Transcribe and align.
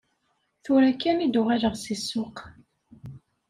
Tura 0.63 0.91
kan 1.01 1.17
i 1.25 1.27
d-uɣaleɣ 1.29 1.73
si 1.77 1.95
ssuq. 1.99 2.37